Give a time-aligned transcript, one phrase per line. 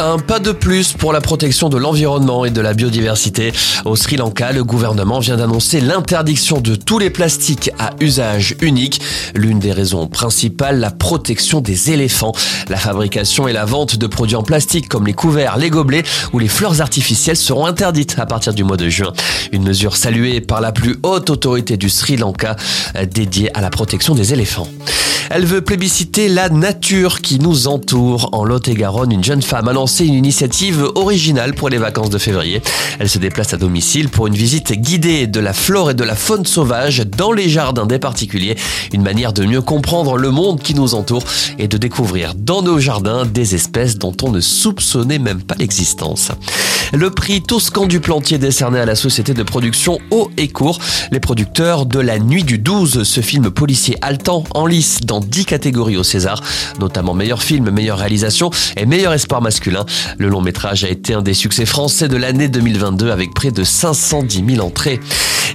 [0.00, 3.52] Un pas de plus pour la protection de l'environnement et de la biodiversité.
[3.84, 9.00] Au Sri Lanka, le gouvernement vient d'annoncer l'interdiction de tous les plastiques à usage unique.
[9.34, 12.30] L'une des raisons principales, la protection des éléphants.
[12.68, 16.38] La fabrication et la vente de produits en plastique comme les couverts, les gobelets ou
[16.38, 19.12] les fleurs artificielles seront interdites à partir du mois de juin.
[19.50, 22.54] Une mesure saluée par la plus haute autorité du Sri Lanka
[23.12, 24.68] dédiée à la protection des éléphants.
[25.30, 28.30] Elle veut plébisciter la nature qui nous entoure.
[28.32, 32.62] En Lot-et-Garonne, une jeune femme a lancé une initiative originale pour les vacances de février.
[32.98, 36.14] Elle se déplace à domicile pour une visite guidée de la flore et de la
[36.14, 38.56] faune sauvage dans les jardins des particuliers.
[38.94, 41.24] Une manière de mieux comprendre le monde qui nous entoure
[41.58, 46.30] et de découvrir dans nos jardins des espèces dont on ne soupçonnait même pas l'existence.
[46.94, 50.78] Le prix Toscan du Plantier décerné à la société de production Haut et Court.
[51.10, 55.96] Les producteurs de La Nuit du 12, ce film policier haletant en lice 10 catégories
[55.96, 56.42] au César,
[56.80, 59.84] notamment meilleur film, meilleure réalisation et meilleur espoir masculin.
[60.18, 63.64] Le long métrage a été un des succès français de l'année 2022 avec près de
[63.64, 65.00] 510 000 entrées.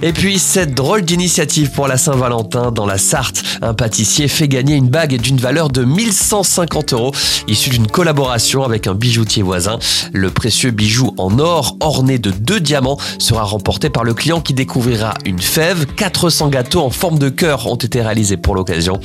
[0.06, 3.42] Et puis cette drôle d'initiative pour la Saint-Valentin dans la Sarthe.
[3.62, 7.12] Un pâtissier fait gagner une bague d'une valeur de 1150 euros
[7.48, 9.78] issue d'une collaboration avec un bijoutier voisin.
[10.12, 14.52] Le précieux bijou en or orné de deux diamants sera remporté par le client qui
[14.52, 15.86] découvrira une fève.
[15.86, 19.00] 400 gâteaux en forme de cœur ont été réalisés pour l'occasion.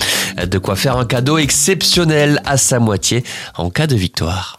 [0.46, 3.24] De quoi faire un cadeau exceptionnel à sa moitié
[3.56, 4.58] en cas de victoire.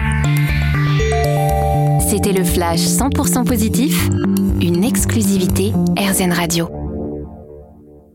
[2.10, 4.08] C'était le flash 100% positif,
[4.60, 5.72] une exclusivité
[6.28, 6.79] Radio.